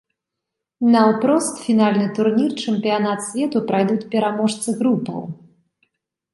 Наўпрост 0.95 1.51
у 1.59 1.61
фінальны 1.65 2.07
турнір 2.21 2.57
чэмпіянат 2.65 3.19
свету 3.29 3.57
прайдуць 3.71 4.09
пераможцы 4.17 4.69
групаў. 4.83 5.21